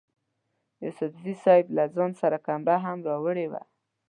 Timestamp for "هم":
2.85-2.97